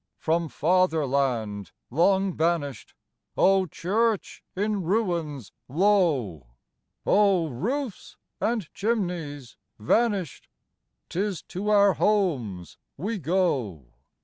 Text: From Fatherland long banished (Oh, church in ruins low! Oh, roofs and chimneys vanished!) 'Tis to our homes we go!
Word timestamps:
From 0.17 0.49
Fatherland 0.49 1.71
long 1.91 2.33
banished 2.33 2.95
(Oh, 3.37 3.67
church 3.67 4.43
in 4.55 4.81
ruins 4.81 5.51
low! 5.69 6.47
Oh, 7.05 7.49
roofs 7.49 8.17
and 8.39 8.67
chimneys 8.73 9.57
vanished!) 9.77 10.47
'Tis 11.07 11.43
to 11.43 11.69
our 11.69 11.93
homes 11.93 12.79
we 12.97 13.19
go! 13.19 13.89